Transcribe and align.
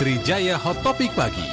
Trijaya 0.00 0.56
Hot 0.56 0.80
Topic 0.80 1.12
Pagi. 1.12 1.44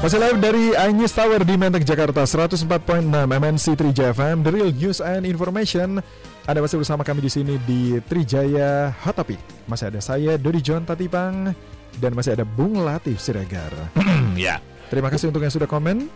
Masih 0.00 0.16
live 0.16 0.40
dari 0.40 0.72
iNews 0.72 1.12
Tower 1.12 1.44
di 1.44 1.60
Menteng, 1.60 1.84
Jakarta 1.84 2.24
104.6 2.24 2.64
MNC 3.12 3.76
Trijaya 3.76 4.16
FM 4.16 4.40
The 4.40 4.48
Real 4.56 4.72
News 4.72 5.04
and 5.04 5.28
Information. 5.28 6.00
Anda 6.48 6.64
masih 6.64 6.80
bersama 6.80 7.04
kami 7.04 7.28
di 7.28 7.28
sini 7.28 7.60
di 7.68 8.00
Trijaya 8.08 8.96
Hot 9.04 9.20
Topic. 9.20 9.68
Masih 9.68 9.92
ada 9.92 10.00
saya, 10.00 10.40
Dodi 10.40 10.64
John 10.64 10.88
Tatipang 10.88 11.52
Dan 12.00 12.16
masih 12.16 12.40
ada 12.40 12.48
Bung 12.48 12.80
Latif 12.80 13.20
Siregar. 13.20 13.68
Ya, 14.32 14.64
Terima 14.88 15.12
kasih 15.12 15.28
untuk 15.28 15.44
yang 15.44 15.52
sudah 15.52 15.68
komen. 15.68 16.08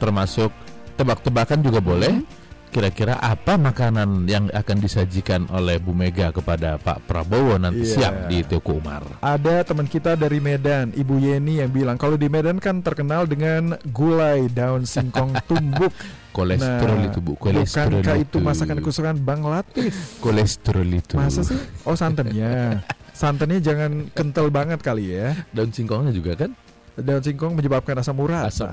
Termasuk 0.00 0.48
tebak-tebakan 0.96 1.60
juga 1.60 1.78
boleh. 1.78 2.24
Kira-kira 2.66 3.16
apa 3.16 3.56
makanan 3.56 4.26
yang 4.28 4.50
akan 4.52 4.82
disajikan 4.82 5.48
oleh 5.48 5.80
Bu 5.80 5.96
Mega 5.96 6.28
kepada 6.28 6.76
Pak 6.76 7.08
Prabowo 7.08 7.56
nanti 7.56 7.88
Iya. 7.88 7.94
siang 7.94 8.16
di 8.28 8.44
Teguh 8.44 8.76
Umar? 8.76 9.00
Ada 9.22 9.64
teman 9.64 9.86
kita 9.86 10.12
dari 10.12 10.44
Medan, 10.44 10.92
Ibu 10.92 11.14
Yeni 11.16 11.64
yang 11.64 11.72
bilang 11.72 11.96
Kalau 11.96 12.20
di 12.20 12.28
Medan 12.28 12.60
kan 12.60 12.84
terkenal 12.84 13.24
dengan 13.24 13.80
gulai 13.88 14.50
daun 14.50 14.84
singkong 14.84 15.32
tumbuk 15.48 15.94
Kolesterol 16.34 17.00
Nah, 17.00 17.08
itu 17.08 17.18
Bu, 17.24 17.32
kolesterol 17.38 18.02
Bukankah 18.02 18.16
itu 18.20 18.36
masakan 18.44 18.78
kesukaan 18.84 19.18
Bang 19.24 19.40
Latif? 19.40 20.20
Kolesterol 20.20 20.90
itu. 20.90 21.16
Masa 21.16 21.46
sih? 21.46 21.56
Oh 21.88 21.96
santannya 21.96 22.82
Santannya 23.16 23.64
jangan 23.64 24.12
kental 24.12 24.52
banget 24.52 24.84
kali 24.84 25.16
ya 25.16 25.32
Daun 25.48 25.72
singkongnya 25.72 26.12
juga 26.12 26.44
kan? 26.44 26.52
Daun 26.96 27.20
singkong 27.20 27.52
menyebabkan 27.52 27.92
asam 27.96 28.16
urat. 28.16 28.48
Asam. 28.48 28.72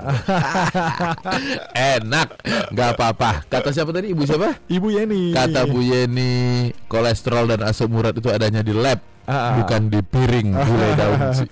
Enak, 1.96 2.28
nggak 2.72 2.88
apa-apa. 2.96 3.44
Kata 3.46 3.68
siapa 3.68 3.92
tadi? 3.92 4.10
Ibu 4.10 4.22
siapa? 4.24 4.56
Ibu 4.64 4.88
Yeni. 4.90 5.30
Kata 5.30 5.68
Bu 5.68 5.80
Yeni, 5.80 6.32
kolesterol 6.86 7.44
dan 7.46 7.60
asam 7.64 7.92
urat 7.92 8.16
itu 8.16 8.28
adanya 8.28 8.60
di 8.60 8.72
lab, 8.72 9.00
Ah, 9.24 9.32
ah. 9.32 9.52
bukan 9.56 9.88
di 9.88 10.00
piring 10.00 10.48
gulai 10.52 10.92
daun. 11.00 11.20
sih. 11.36 11.48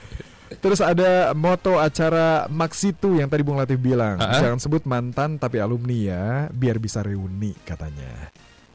Terus 0.52 0.78
ada 0.78 1.32
moto 1.32 1.76
acara 1.76 2.44
Maksitu 2.46 3.16
yang 3.16 3.26
tadi 3.26 3.42
Bung 3.42 3.56
Latif 3.56 3.76
bilang. 3.76 4.16
Ah, 4.16 4.32
ah. 4.32 4.40
Jangan 4.40 4.60
sebut 4.60 4.84
mantan 4.84 5.36
tapi 5.36 5.58
alumni 5.58 5.96
ya, 5.96 6.24
biar 6.48 6.76
bisa 6.76 7.00
reuni 7.00 7.52
katanya. 7.64 8.32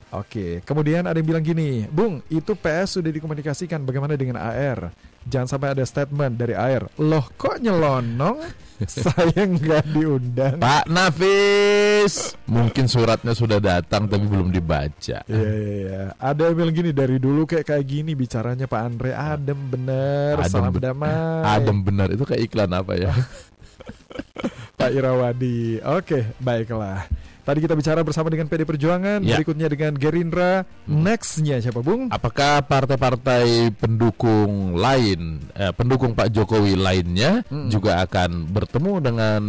Oke, 0.08 0.64
kemudian 0.64 1.04
ada 1.04 1.20
yang 1.20 1.28
bilang 1.28 1.44
gini, 1.44 1.84
Bung, 1.92 2.24
itu 2.32 2.56
PS 2.56 3.04
sudah 3.04 3.12
dikomunikasikan 3.12 3.84
bagaimana 3.84 4.16
dengan 4.16 4.40
AR? 4.40 4.96
Jangan 5.28 5.52
sampai 5.52 5.76
ada 5.76 5.84
statement 5.84 6.40
dari 6.40 6.56
AR, 6.56 6.88
loh 7.04 7.28
kok 7.36 7.60
nyelonong? 7.60 8.40
Saya 8.88 9.44
nggak 9.44 9.84
diundang. 9.92 10.64
Pak 10.64 10.88
Nafis, 10.88 12.40
mungkin 12.48 12.88
suratnya 12.88 13.36
sudah 13.36 13.60
datang 13.60 14.08
tapi 14.08 14.24
belum 14.24 14.48
dibaca. 14.48 15.28
Iya 15.28 15.50
iya 15.52 15.76
iya. 15.84 16.02
Ada 16.16 16.54
yang 16.54 16.56
bilang 16.56 16.76
gini 16.80 16.92
dari 16.96 17.20
dulu 17.20 17.44
kayak 17.44 17.68
kayak 17.68 17.84
gini 17.84 18.16
bicaranya 18.16 18.64
Pak 18.64 18.82
Andre 18.88 19.12
adem 19.12 19.60
bener, 19.68 20.40
Adem 20.40 20.54
salam 20.56 20.72
be- 20.72 20.80
damai. 20.80 21.44
Adem 21.44 21.78
benar 21.84 22.08
itu 22.16 22.24
kayak 22.24 22.48
iklan 22.48 22.72
apa 22.72 22.96
ya? 22.96 23.12
Pak 24.80 24.94
Irawadi. 24.94 25.82
Oke, 25.84 26.32
baiklah. 26.40 27.10
Tadi 27.48 27.64
kita 27.64 27.80
bicara 27.80 28.04
bersama 28.04 28.28
dengan 28.28 28.52
PD 28.52 28.68
Perjuangan, 28.68 29.24
Ya. 29.24 29.40
berikutnya 29.40 29.72
dengan 29.72 29.96
Gerindra, 29.96 30.68
nextnya 30.84 31.64
siapa 31.64 31.80
Bung? 31.80 32.12
Apakah 32.12 32.60
partai-partai 32.60 33.72
pendukung 33.72 34.76
lain, 34.76 35.48
eh, 35.56 35.72
pendukung 35.72 36.12
Pak 36.12 36.28
Jokowi 36.28 36.76
lainnya 36.76 37.48
Mm. 37.48 37.72
juga 37.72 38.04
akan 38.04 38.52
bertemu 38.52 38.94
dengan 39.00 39.42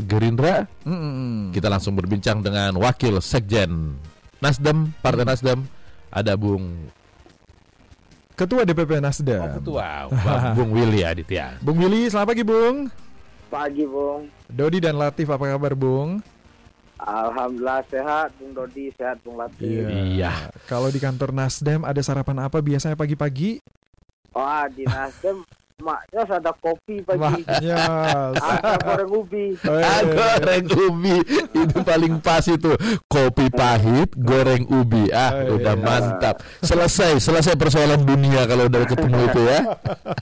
Gerindra? 0.00 0.64
Mm-mm. 0.88 1.52
Kita 1.52 1.68
langsung 1.68 1.92
berbincang 1.92 2.40
dengan 2.40 2.72
Wakil 2.80 3.20
Sekjen 3.20 4.00
Nasdem, 4.40 4.96
Partai 5.04 5.28
Nasdem, 5.28 5.68
ada 6.08 6.32
Bung 6.40 6.88
Ketua 8.32 8.64
DPP 8.64 8.96
Nasdem. 8.96 9.60
Ketua, 9.60 10.08
Bang 10.08 10.44
Bung 10.56 10.72
Willy 10.72 11.04
Aditya. 11.04 11.60
Bung 11.60 11.76
Willy, 11.76 12.08
selamat 12.08 12.32
pagi 12.32 12.44
Bung. 12.48 12.76
Pagi 13.52 13.84
Bung, 13.84 14.32
Dodi 14.48 14.80
dan 14.80 14.96
Latif 14.96 15.28
apa 15.28 15.44
kabar 15.44 15.76
Bung? 15.76 16.24
Alhamdulillah 17.00 17.80
sehat 17.88 18.36
Bung 18.36 18.52
Dodi, 18.52 18.92
sehat 18.92 19.20
Bung 19.24 19.40
Latif. 19.40 19.88
Iya. 19.88 20.52
Kalau 20.68 20.92
di 20.92 21.00
kantor 21.00 21.32
Nasdem 21.32 21.80
ada 21.84 22.00
sarapan 22.04 22.44
apa 22.44 22.60
biasanya 22.60 22.96
pagi-pagi? 22.96 23.64
Wah 24.36 24.68
di 24.68 24.84
Nasdem 24.84 25.40
maknya 25.80 26.22
ada 26.28 26.52
kopi 26.56 27.00
pagi, 27.02 27.20
Maknya. 27.20 27.76
ada 28.36 28.72
goreng 28.80 29.10
ubi. 29.12 29.46
Ah, 29.66 30.00
goreng 30.04 30.66
ubi. 30.68 31.16
Itu 31.56 31.78
paling 31.82 32.14
pas 32.20 32.44
itu. 32.46 32.72
Kopi 33.08 33.48
pahit 33.50 34.12
goreng 34.16 34.64
ubi. 34.68 35.08
Ah 35.10 35.30
Oh, 35.30 35.56
udah 35.56 35.74
iya. 35.74 35.82
mantap. 35.82 36.42
Selesai 36.60 37.22
selesai 37.22 37.54
persoalan 37.56 38.02
dunia 38.04 38.44
kalau 38.44 38.66
udah 38.66 38.82
ketemu 38.84 39.18
itu 39.30 39.40
ya. 39.46 39.60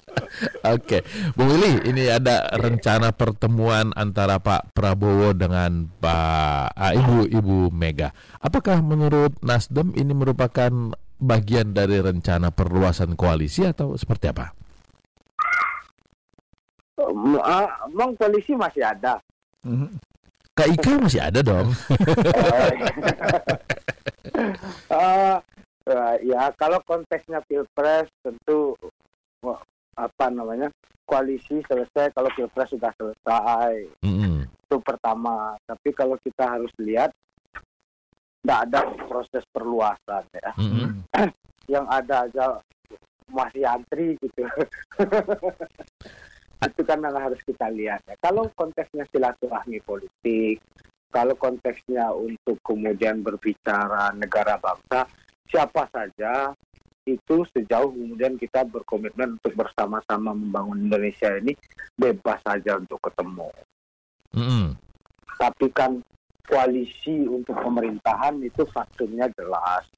Oke. 0.76 1.02
Bung 1.34 1.48
Willy 1.56 1.82
ini 1.88 2.06
ada 2.12 2.47
rencana 2.54 3.10
pertemuan 3.16 3.91
antara 3.97 4.38
Pak 4.38 4.72
Prabowo 4.76 5.32
dengan 5.34 5.88
Pak 5.98 6.76
ah, 6.76 6.92
Ibu 6.94 7.28
Ibu 7.32 7.56
Mega. 7.72 8.12
Apakah 8.38 8.84
menurut 8.84 9.34
Nasdem 9.41 9.97
ini 9.97 10.12
merupakan 10.14 10.70
bagian 11.18 11.74
dari 11.74 11.98
rencana 11.98 12.54
perluasan 12.54 13.18
koalisi 13.18 13.66
atau 13.66 13.98
seperti 13.98 14.30
apa 14.30 14.54
Emang 16.98 18.10
polisi 18.19 18.53
masih 18.59 18.82
ada. 18.82 19.22
Mhm. 19.62 19.98
KIK 20.59 20.86
masih 21.06 21.22
ada 21.22 21.38
dong 21.38 21.70
Eh, 24.88 25.36
eh, 25.86 26.14
ya 26.26 26.50
kalau 26.54 26.78
konteksnya 26.82 27.42
pilpres 27.47 28.06
tentu 28.22 28.75
apa 29.98 30.26
namanya 30.31 30.70
koalisi 31.06 31.59
selesai 31.66 32.14
kalau 32.14 32.31
pilpres 32.34 32.70
sudah 32.70 32.92
selesai 32.94 33.88
Mm-mm. 34.04 34.47
itu 34.47 34.76
pertama. 34.82 35.59
Tapi 35.66 35.91
kalau 35.94 36.15
kita 36.22 36.44
harus 36.47 36.70
lihat 36.78 37.10
tidak 38.42 38.59
ada 38.70 38.80
proses 39.10 39.42
perluasan 39.50 40.22
ya. 40.38 40.53
Mm-mm. 40.54 41.03
yang 41.66 41.86
ada 41.91 42.30
aja 42.30 42.62
masih 43.30 43.65
antri 43.66 44.15
gitu. 44.22 44.42
itu 46.66 46.82
kan 46.82 46.98
yang 46.98 47.14
harus 47.14 47.38
kita 47.46 47.70
lihat 47.70 48.02
ya. 48.08 48.19
Kalau 48.19 48.50
konteksnya 48.58 49.06
silaturahmi 49.14 49.78
politik, 49.86 50.58
kalau 51.14 51.38
konteksnya 51.38 52.10
untuk 52.10 52.58
kemudian 52.66 53.22
berbicara 53.22 54.10
negara 54.19 54.58
bangsa, 54.58 55.06
siapa 55.47 55.86
saja 55.94 56.52
itu 57.08 57.36
sejauh 57.56 57.88
kemudian 57.88 58.36
kita 58.36 58.68
berkomitmen 58.68 59.41
untuk 59.41 59.54
bersama-sama 59.56 60.36
membangun 60.36 60.91
Indonesia 60.91 61.32
ini 61.41 61.56
bebas 61.97 62.42
saja 62.44 62.76
untuk 62.76 63.00
ketemu. 63.00 63.48
Mm-mm. 64.36 64.76
Tapi 65.41 65.66
kan 65.72 66.04
koalisi 66.44 67.24
untuk 67.24 67.56
pemerintahan 67.56 68.41
itu 68.44 68.66
faktornya 68.68 69.30
jelas. 69.38 69.88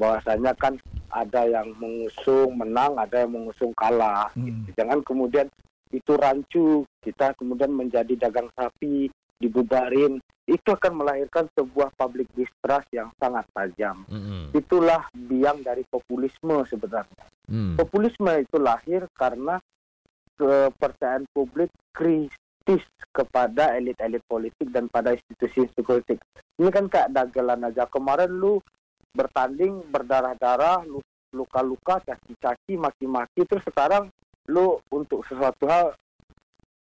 Bahwasanya 0.00 0.56
kan 0.58 0.74
ada 1.12 1.46
yang 1.46 1.68
mengusung 1.78 2.58
menang, 2.58 2.96
ada 2.96 3.22
yang 3.22 3.36
mengusung 3.36 3.70
kalah. 3.76 4.32
Hmm. 4.34 4.66
Jangan 4.74 5.04
kemudian 5.04 5.46
itu 5.92 6.12
rancu, 6.16 6.88
kita 7.04 7.36
kemudian 7.36 7.70
menjadi 7.70 8.16
dagang 8.16 8.48
sapi, 8.56 9.12
dibubarin. 9.36 10.18
Itu 10.42 10.74
akan 10.74 11.04
melahirkan 11.04 11.46
sebuah 11.54 11.94
public 11.94 12.26
distrust 12.34 12.90
yang 12.90 13.14
sangat 13.20 13.46
tajam. 13.54 14.02
Mm-mm. 14.10 14.50
Itulah 14.56 15.06
biang 15.14 15.62
dari 15.62 15.86
populisme 15.86 16.66
sebenarnya. 16.66 17.24
Mm. 17.46 17.78
Populisme 17.78 18.32
itu 18.42 18.58
lahir 18.58 19.06
karena 19.14 19.62
kepercayaan 20.34 21.30
publik 21.30 21.70
kritis 21.94 22.82
kepada 23.14 23.78
elit-elit 23.78 24.24
politik 24.26 24.66
dan 24.74 24.90
pada 24.90 25.14
institusi-institusi 25.14 25.86
politik. 25.86 26.18
Ini 26.58 26.70
kan 26.74 26.90
kayak 26.90 27.14
dagelan 27.14 27.62
aja. 27.62 27.86
Kemarin 27.86 28.34
lu 28.34 28.58
bertanding 29.14 29.86
berdarah-darah, 29.92 30.82
lu 30.88 30.98
luka-luka, 31.32 32.02
caci-caci, 32.02 32.76
maki-maki, 32.76 33.46
terus 33.48 33.64
sekarang 33.64 34.10
lu 34.50 34.80
untuk 34.90 35.22
sesuatu 35.26 35.64
hal 35.70 35.94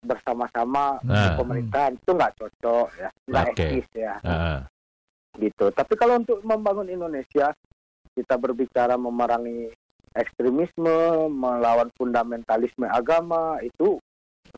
bersama-sama 0.00 0.96
Nah. 1.04 1.36
pemerintahan 1.36 1.92
itu 1.92 2.10
nggak 2.16 2.34
cocok 2.40 2.88
ya, 2.96 3.08
nggak 3.28 3.46
Oke. 3.52 3.64
etis 3.68 3.88
ya 3.92 4.14
Ah. 4.24 4.60
gitu. 5.36 5.68
Tapi 5.68 5.92
kalau 5.94 6.16
untuk 6.20 6.40
membangun 6.40 6.88
Indonesia, 6.88 7.52
kita 8.16 8.34
berbicara 8.40 8.96
memerangi 8.96 9.68
ekstremisme, 10.16 11.28
melawan 11.30 11.92
fundamentalisme 11.94 12.88
agama, 12.88 13.60
itu 13.62 14.00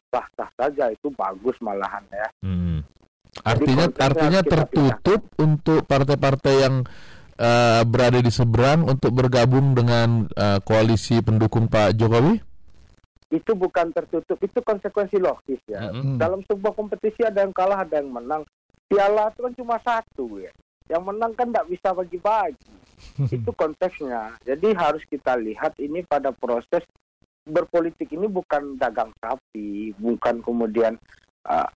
sah-sah 0.09 0.49
saja, 0.57 0.89
itu 0.89 1.13
bagus 1.13 1.59
malahan 1.61 2.01
ya. 2.09 2.29
Hmm. 2.41 2.81
Artinya 3.45 3.89
konteksnya 3.89 4.07
artinya 4.07 4.41
kita 4.41 4.51
tertutup 4.53 5.21
untuk 5.41 5.81
partai-partai 5.85 6.55
yang 6.61 6.77
eh, 7.33 7.83
berada 7.83 8.21
di 8.23 8.31
seberang 8.31 8.87
untuk 8.87 9.11
bergabung 9.11 9.75
dengan 9.75 10.29
eh, 10.31 10.61
koalisi 10.63 11.19
pendukung 11.25 11.67
Pak 11.67 11.97
Jokowi? 11.99 12.52
Itu 13.33 13.57
bukan 13.57 13.97
tertutup, 13.97 14.37
itu 14.45 14.61
konsekuensi 14.61 15.17
logis 15.17 15.59
ya. 15.65 15.89
Mm-mm. 15.89 16.21
Dalam 16.21 16.45
sebuah 16.45 16.77
kompetisi 16.77 17.25
ada 17.25 17.41
yang 17.41 17.57
kalah, 17.57 17.83
ada 17.83 17.99
yang 17.99 18.13
menang. 18.13 18.45
piala 18.93 19.33
itu 19.33 19.41
kan 19.41 19.55
cuma 19.57 19.77
satu 19.81 20.37
ya. 20.37 20.53
Yang 20.93 21.03
menang 21.09 21.33
kan 21.33 21.49
tidak 21.49 21.65
bisa 21.73 21.89
bagi-bagi. 21.97 22.73
itu 23.33 23.51
konteksnya. 23.57 24.37
Jadi 24.45 24.69
harus 24.77 25.03
kita 25.09 25.35
lihat 25.41 25.77
ini 25.81 26.05
pada 26.05 26.31
proses 26.31 26.85
berpolitik 27.43 28.13
ini 28.15 28.31
bukan 28.31 28.79
dagang 28.79 29.11
sapi, 29.19 29.91
bukan 29.99 30.45
kemudian 30.47 30.95
uh, 31.49 31.67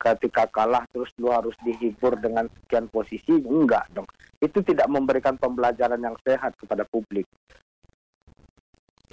ketika 0.00 0.48
kalah 0.52 0.84
terus 0.92 1.08
lu 1.20 1.32
harus 1.32 1.56
dihibur 1.64 2.16
dengan 2.20 2.48
sekian 2.48 2.88
posisi, 2.88 3.40
enggak 3.44 3.88
dong. 3.92 4.08
Itu 4.40 4.60
tidak 4.64 4.88
memberikan 4.88 5.36
pembelajaran 5.36 6.00
yang 6.00 6.16
sehat 6.24 6.56
kepada 6.60 6.84
publik. 6.88 7.28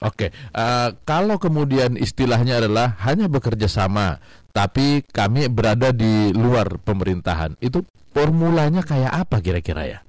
Oke, 0.01 0.33
uh, 0.57 0.89
kalau 1.05 1.37
kemudian 1.37 1.93
istilahnya 1.93 2.57
adalah 2.57 2.97
hanya 3.05 3.29
bekerja 3.29 3.69
sama, 3.69 4.17
tapi 4.49 5.05
kami 5.05 5.45
berada 5.45 5.93
di 5.93 6.33
luar 6.33 6.81
pemerintahan, 6.81 7.53
itu 7.61 7.85
formulanya 8.09 8.81
kayak 8.81 9.13
apa 9.13 9.37
kira-kira 9.45 9.85
ya? 9.85 9.99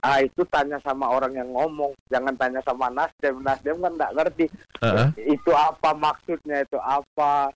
Ah 0.00 0.24
itu 0.24 0.48
tanya 0.48 0.80
sama 0.80 1.12
orang 1.12 1.36
yang 1.36 1.52
ngomong, 1.52 1.92
jangan 2.08 2.32
tanya 2.40 2.64
sama 2.64 2.88
Nasdem. 2.88 3.44
Nasdem 3.44 3.76
kan 3.84 3.92
nggak 3.92 4.14
ngerti 4.16 4.46
Uh-uh. 4.80 5.08
itu 5.16 5.52
apa 5.52 5.92
maksudnya, 5.92 6.64
itu 6.64 6.80
apa. 6.80 7.52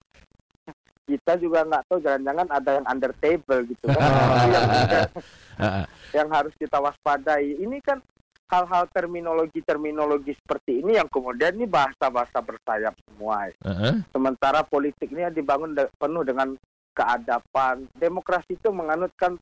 Kita 1.08 1.40
juga 1.40 1.64
nggak 1.64 1.88
tahu, 1.88 2.05
jangan-jangan 2.05 2.49
ada 2.52 2.70
yang 2.76 2.87
under 2.88 3.12
table 3.17 3.64
gitu 3.64 3.88
kan. 3.88 4.00
Yang, 4.93 5.11
yang 6.12 6.29
harus 6.29 6.52
kita 6.61 6.79
waspadai. 6.79 7.56
Ini 7.64 7.81
kan 7.81 7.99
hal-hal 8.48 8.88
terminologi-terminologi 8.90 10.32
seperti 10.40 10.80
ini 10.80 10.96
yang 10.96 11.08
kemudian 11.12 11.52
ini 11.54 11.68
bahasa-bahasa 11.68 12.40
bersayap 12.40 12.96
semua. 13.04 13.52
Uh-uh. 13.60 14.00
Sementara 14.08 14.64
politik 14.64 15.12
ini 15.12 15.28
dibangun 15.28 15.76
de- 15.76 15.92
penuh 16.00 16.24
dengan 16.24 16.56
keadapan. 16.96 17.84
Demokrasi 17.94 18.56
itu 18.56 18.72
menganutkan 18.72 19.36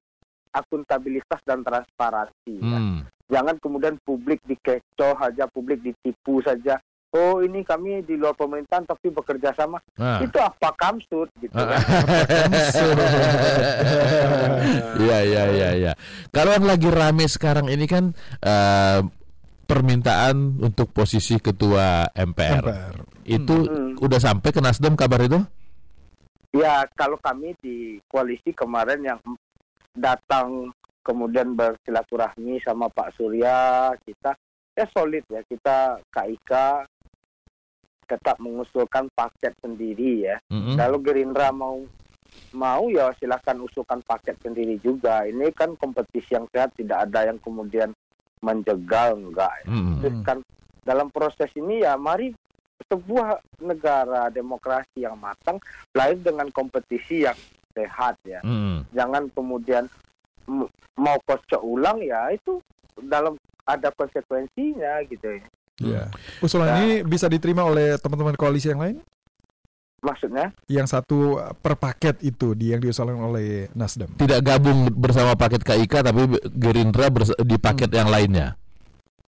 akuntabilitas 0.51 1.41
dan 1.47 1.63
transparansi. 1.63 2.55
ya. 2.59 2.79
Hmm. 2.79 3.01
Jangan 3.27 3.57
kemudian 3.59 3.99
publik 4.03 4.43
dikecoh 4.47 5.15
saja, 5.19 5.47
publik 5.51 5.83
ditipu 5.83 6.43
saja. 6.43 6.79
Oh 7.15 7.39
ini 7.41 7.63
kami 7.63 8.03
di 8.03 8.19
luar 8.19 8.35
pemerintahan 8.35 8.85
tapi 8.85 9.09
bekerja 9.09 9.55
sama. 9.55 9.79
Nah. 9.97 10.21
Itu 10.21 10.37
apa 10.37 10.69
kamsud 10.75 11.29
gitu 11.39 11.55
kan? 11.55 11.79
Iya 14.97 15.19
iya 15.23 15.43
iya 15.53 15.69
iya. 15.77 15.93
Kalau 16.35 16.51
yang 16.57 16.67
lagi 16.67 16.89
rame 16.91 17.25
sekarang 17.29 17.71
ini 17.71 17.87
kan 17.87 18.11
eh, 18.43 19.01
permintaan 19.67 20.61
untuk 20.61 20.91
posisi 20.93 21.39
ketua 21.39 22.11
MPR. 22.13 22.63
MPR. 22.65 22.97
Itu 23.27 23.57
Hmm. 23.67 23.99
udah 23.99 24.21
sampai 24.21 24.51
ke 24.53 24.61
Nasdem 24.63 24.95
kabar 24.95 25.23
itu? 25.23 25.41
Ya 26.55 26.87
kalau 26.95 27.19
kami 27.19 27.53
di 27.61 27.99
koalisi 28.09 28.55
kemarin 28.55 29.03
yang 29.03 29.21
datang 29.93 30.71
kemudian 31.03 31.55
bersilaturahmi 31.55 32.59
sama 32.63 32.89
Pak 32.91 33.15
Surya 33.15 33.91
kita 34.03 34.35
ya 34.73 34.85
solid 34.93 35.25
ya 35.29 35.41
kita 35.47 35.97
KIK 36.13 36.53
tetap 38.07 38.39
mengusulkan 38.39 39.11
paket 39.13 39.53
sendiri 39.61 40.31
ya. 40.31 40.37
Mm-mm. 40.51 40.79
Kalau 40.79 40.99
Gerindra 41.03 41.51
mau 41.51 41.83
mau 42.55 42.87
ya 42.89 43.13
silahkan 43.19 43.59
usulkan 43.59 44.01
paket 44.07 44.39
sendiri 44.41 44.79
juga. 44.81 45.27
Ini 45.27 45.51
kan 45.53 45.75
kompetisi 45.75 46.35
yang 46.35 46.47
sehat 46.55 46.75
tidak 46.79 47.11
ada 47.11 47.29
yang 47.29 47.39
kemudian 47.43 47.93
menjegal 48.41 49.19
enggak. 49.19 49.53
ya. 49.63 49.67
Mm-mm. 49.69 49.99
Terus 50.01 50.19
kan 50.23 50.39
dalam 50.87 51.11
proses 51.11 51.51
ini 51.59 51.83
ya 51.83 51.99
mari 51.99 52.31
sebuah 52.87 53.43
negara 53.59 54.31
demokrasi 54.31 55.03
yang 55.03 55.19
matang 55.19 55.59
lahir 55.91 56.23
dengan 56.23 56.47
kompetisi 56.55 57.27
yang 57.27 57.37
sehat 57.75 58.15
ya. 58.23 58.41
Mm-mm. 58.47 58.87
Jangan 58.95 59.27
kemudian 59.35 59.91
mau 60.97 61.19
kocok 61.27 61.61
ulang 61.61 61.99
ya 62.01 62.31
itu 62.31 62.63
dalam 62.97 63.35
ada 63.67 63.91
konsekuensinya 63.91 65.03
gitu 65.11 65.43
ya. 65.43 65.45
Ya. 65.81 66.09
Usulan 66.41 66.73
Nah. 66.73 66.79
ini 66.81 67.05
bisa 67.05 67.29
diterima 67.29 67.61
oleh 67.63 68.01
teman-teman 68.01 68.33
koalisi 68.33 68.73
yang 68.73 68.81
lain? 68.81 68.97
Maksudnya 70.01 70.53
Yang 70.71 70.87
satu 70.93 71.41
per 71.59 71.75
paket 71.75 72.23
itu 72.23 72.55
di 72.55 72.71
yang 72.71 72.79
diusulkan 72.79 73.19
oleh 73.19 73.67
Nasdem. 73.75 74.07
Tidak 74.15 74.39
gabung 74.39 74.93
bersama 74.93 75.35
paket 75.35 75.67
KIK 75.67 75.95
tapi 76.05 76.23
Gerindra 76.55 77.11
di 77.43 77.57
paket 77.59 77.91
yang 77.91 78.07
lainnya. 78.07 78.55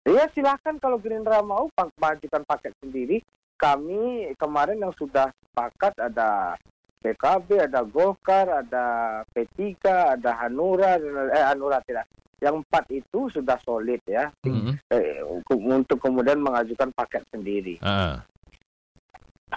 Ya 0.05 0.29
silakan 0.35 0.77
kalau 0.77 0.99
Gerindra 0.99 1.41
mau 1.41 1.65
majukan 1.97 2.43
paket 2.43 2.75
sendiri. 2.77 3.23
Kami 3.55 4.35
kemarin 4.35 4.83
yang 4.83 4.93
sudah 4.93 5.31
sepakat 5.31 5.95
ada 5.97 6.59
PKB, 6.99 7.71
ada 7.71 7.81
Golkar, 7.81 8.65
ada 8.65 8.85
P3, 9.31 9.79
ada 10.19 10.43
Hanura, 10.43 10.99
dan- 10.99 11.31
eh 11.31 11.45
Hanura 11.45 11.79
tidak. 11.87 12.03
Yang 12.45 12.61
empat 12.61 12.85
itu 12.93 13.19
sudah 13.33 13.57
solid 13.65 13.97
ya 14.05 14.29
Mm-mm. 14.45 14.77
eh, 14.93 15.25
untuk- 15.25 15.97
kemudian 15.97 16.37
mengajukan 16.37 16.93
paket 16.93 17.25
sendiri. 17.33 17.81
Ah. 17.81 18.21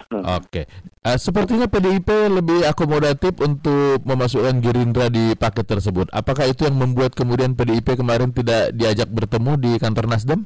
Hmm. 0.08 0.23
Oke, 0.38 0.64
Eh, 1.02 1.19
sepertinya 1.19 1.64
PDIP 1.67 2.06
lebih 2.29 2.61
akomodatif 2.62 3.35
untuk 3.40 4.05
memasukkan 4.05 4.61
Gerindra 4.61 5.08
di 5.08 5.32
paket 5.35 5.64
tersebut. 5.64 6.06
Apakah 6.12 6.44
itu 6.46 6.69
yang 6.69 6.76
membuat 6.76 7.17
kemudian 7.17 7.56
PDIP 7.56 7.96
kemarin 7.96 8.31
tidak 8.31 8.76
diajak 8.76 9.08
bertemu 9.08 9.56
di 9.56 9.73
kantor 9.81 10.06
Nasdem? 10.06 10.44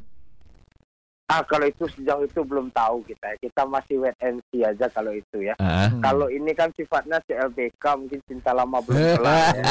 Ah 1.33 1.41
kalau 1.41 1.65
itu 1.65 1.89
sejauh 1.97 2.29
itu 2.29 2.45
belum 2.45 2.69
tahu 2.69 3.01
kita. 3.09 3.33
ya. 3.33 3.37
Kita 3.49 3.65
masih 3.65 4.05
wait 4.05 4.13
and 4.21 4.37
see 4.53 4.61
aja 4.61 4.85
kalau 4.93 5.09
itu 5.09 5.49
ya. 5.49 5.57
Hmm. 5.57 5.97
Kalau 5.97 6.29
ini 6.29 6.53
kan 6.53 6.69
sifatnya 6.77 7.17
CLBK 7.25 7.83
mungkin 7.97 8.21
cinta 8.29 8.53
lama 8.53 8.77
belum 8.85 9.01
kelar 9.17 9.57
ya. 9.57 9.65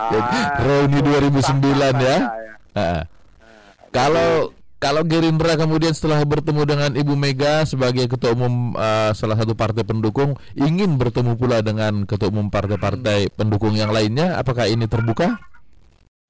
Ah, 0.00 0.56
Reuni 0.64 1.04
2009 1.04 1.36
ya. 1.36 1.92
saja 1.92 2.14
Ah. 2.72 3.04
Kalau 3.92 4.56
kalau 4.80 5.04
Gerindra 5.04 5.52
kemudian 5.60 5.92
setelah 5.92 6.24
bertemu 6.24 6.64
dengan 6.64 6.90
Ibu 6.96 7.12
Mega 7.12 7.68
sebagai 7.68 8.08
ketua 8.08 8.32
umum 8.32 8.72
eh, 8.72 9.12
salah 9.12 9.36
satu 9.36 9.52
partai 9.52 9.84
pendukung 9.84 10.40
ingin 10.56 10.96
bertemu 10.96 11.36
pula 11.36 11.60
dengan 11.60 12.08
ketua 12.08 12.32
umum 12.32 12.48
partai-partai 12.48 13.36
pendukung 13.36 13.76
yang 13.76 13.92
lainnya, 13.92 14.40
apakah 14.40 14.64
ini 14.64 14.88
terbuka? 14.88 15.36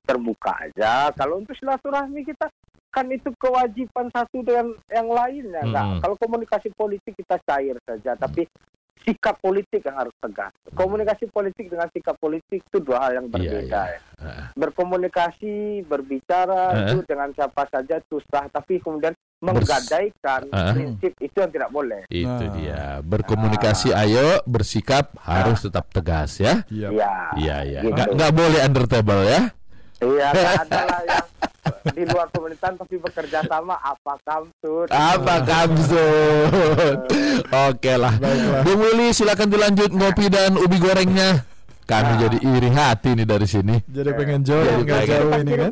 terbuka 0.03 0.51
aja. 0.59 1.09
Kalau 1.15 1.41
untuk 1.41 1.55
silaturahmi 1.57 2.27
kita 2.27 2.51
kan 2.93 3.09
itu 3.09 3.33
kewajiban 3.41 4.13
satu 4.13 4.45
dengan 4.45 4.77
yang 4.87 5.09
lainnya. 5.09 5.65
Nggak. 5.65 5.85
Mm-mm. 5.89 6.01
Kalau 6.05 6.17
komunikasi 6.21 6.69
politik 6.77 7.17
kita 7.17 7.41
cair 7.43 7.77
saja, 7.83 8.13
tapi 8.15 8.45
sikap 9.03 9.35
politik 9.41 9.83
yang 9.83 9.99
harus 9.99 10.15
tegas. 10.21 10.53
Komunikasi 10.77 11.27
politik 11.27 11.67
dengan 11.67 11.91
sikap 11.91 12.15
politik 12.21 12.63
itu 12.63 12.79
dua 12.79 13.03
hal 13.03 13.19
yang 13.19 13.27
berbeda. 13.27 13.83
Iya, 13.91 13.99
ya. 13.99 14.01
Ah. 14.23 14.47
Berkomunikasi, 14.55 15.83
berbicara 15.83 16.71
Eh. 16.71 16.81
itu 16.87 17.03
dengan 17.03 17.35
siapa 17.35 17.67
saja 17.67 17.99
itu 17.99 18.23
sah, 18.31 18.47
tapi 18.47 18.79
kemudian 18.79 19.11
menggadaikan 19.43 20.47
Eh. 20.47 20.71
prinsip 20.71 21.13
itu 21.19 21.35
yang 21.35 21.51
tidak 21.51 21.71
boleh. 21.71 22.07
Itu 22.07 22.31
Nah. 22.47 22.53
dia. 22.55 22.83
Berkomunikasi 23.03 23.91
ayo, 23.91 24.39
bersikap 24.47 25.11
harus 25.19 25.67
tetap 25.67 25.91
tegas 25.91 26.39
ya. 26.39 26.63
Iya. 26.71 26.89
Iya. 26.95 27.13
Iya, 27.35 27.57
iya. 27.67 27.81
gitu. 27.83 27.91
Nggak, 27.99 28.09
nggak 28.15 28.33
boleh 28.33 28.61
under 28.63 28.85
table 28.87 29.23
ya. 29.27 29.41
Iya, 29.99 30.27
nggak 30.31 30.55
ada 30.63 30.81
lah 30.87 31.01
yang 31.03 31.27
di 31.89 32.03
luar 32.05 32.27
pemerintahan 32.29 32.75
tapi 32.75 32.95
bekerja 32.97 33.43
sama 33.45 33.75
apa 33.77 34.15
kamsud. 34.21 34.87
Apa 34.89 35.35
kamsud? 35.43 36.97
Oke 37.69 37.93
lah. 37.95 38.15
Bung 38.63 38.81
Willy 38.81 39.11
silakan 39.11 39.49
dilanjut 39.49 39.91
ngopi 39.91 40.27
dan 40.27 40.55
ubi 40.55 40.79
gorengnya. 40.79 41.43
Kami 41.83 42.09
Nah. 42.09 42.19
jadi 42.21 42.39
iri 42.41 42.71
hati 42.71 43.11
nih 43.13 43.27
dari 43.27 43.45
sini. 43.45 43.75
Jadi 43.85 44.11
pengen 44.13 44.41
jauh 44.41 44.63
Jadi 44.63 44.83
pengen- 44.87 45.09
jauh 45.11 45.31
ini 45.37 45.53
kan? 45.53 45.71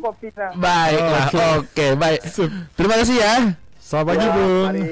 Baiklah. 0.52 1.26
Oke. 1.30 1.44
Oke, 1.56 1.86
baik. 1.94 2.20
Sip. 2.26 2.50
Terima 2.74 2.94
kasih 2.98 3.16
ya. 3.16 3.34
Selamat 3.80 4.06
pagi 4.08 4.22
Ya, 4.22 4.30
Bung. 4.32 4.66
Mari, 4.66 4.82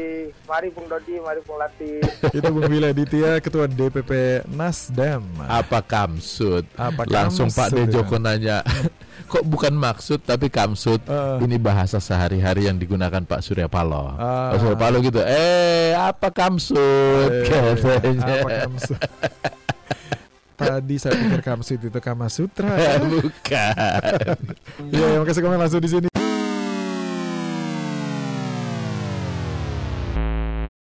mari 0.45 0.69
Bung 0.71 0.87
Dodi, 0.87 1.15
mari 1.19 1.41
Bung 1.43 1.59
Latif. 1.59 2.03
Itu 2.39 2.49
Bung 2.49 2.67
Willy 2.67 2.89
Aditya, 2.89 3.31
Ketua 3.39 3.67
DPP 3.67 4.11
Nasdem. 4.49 5.23
Apa 5.41 5.79
kamsud? 5.81 6.65
Apa 6.75 7.03
Langsung 7.05 7.47
Pak 7.47 7.75
Dejoko 7.75 8.17
ya? 8.17 8.23
nanya. 8.23 8.59
Kok 9.29 9.45
bukan 9.45 9.77
maksud 9.77 10.25
tapi 10.25 10.49
kamsud? 10.49 11.05
Eh. 11.05 11.45
Ini 11.45 11.61
bahasa 11.61 12.01
sehari-hari 12.01 12.65
yang 12.65 12.81
digunakan 12.81 13.21
Pak 13.21 13.45
Surya 13.45 13.69
Paloh. 13.69 14.17
Ah. 14.17 14.57
Pak 14.57 14.59
Surya 14.65 14.79
Paloh 14.81 14.99
gitu. 15.05 15.21
Eh, 15.21 15.93
apa 15.93 16.33
kamsud? 16.33 17.29
Eh, 17.29 17.45
Katanya. 17.45 18.25
Apa 18.41 18.51
kamsud? 18.65 19.01
Tadi 20.59 20.95
saya 20.99 21.15
pikir 21.15 21.41
kamsud 21.45 21.79
itu 21.87 21.99
Kama 22.03 22.27
Sutra. 22.27 22.67
Bukan. 23.15 24.43
Iya, 24.91 25.07
yang 25.15 25.23
kasih 25.23 25.45
komen 25.47 25.61
langsung 25.61 25.79
di 25.79 25.87
sini 25.87 26.08